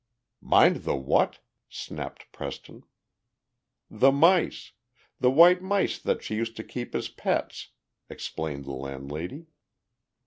"Mind 0.41 0.77
the 0.77 0.95
what?" 0.95 1.37
snapped 1.69 2.25
Preston. 2.31 2.85
"The 3.87 4.11
mice 4.11 4.71
the 5.19 5.29
white 5.29 5.61
mice 5.61 5.99
that 5.99 6.23
she 6.23 6.33
used 6.37 6.55
to 6.55 6.63
keep 6.63 6.95
as 6.95 7.07
pets," 7.07 7.67
explained 8.09 8.65
the 8.65 8.71
landlady. 8.71 9.45